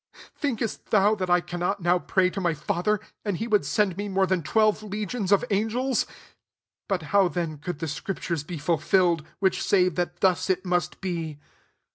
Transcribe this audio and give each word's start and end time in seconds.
53 0.13 0.29
Think 0.35 0.61
est 0.63 0.85
thou, 0.89 1.13
that 1.13 1.29
I 1.29 1.41
cannot 1.41 1.79
now 1.83 1.99
pray 1.99 2.31
to 2.31 2.41
my 2.41 2.55
Father, 2.55 2.99
and 3.23 3.37
he 3.37 3.45
would 3.47 3.63
send 3.63 3.97
me, 3.97 4.09
more 4.09 4.25
than 4.25 4.41
twelve 4.41 4.81
legions 4.81 5.31
of 5.31 5.45
angels? 5.51 6.05
54 6.09 6.15
But 6.89 7.01
how 7.09 7.27
then, 7.27 7.59
could 7.59 7.77
the 7.77 7.87
scriptures 7.87 8.43
be 8.43 8.57
fulfilled, 8.57 9.23
which 9.37 9.61
say 9.61 9.89
that 9.89 10.21
thus 10.21 10.49
it 10.49 10.65
must 10.65 11.01
be 11.01 11.37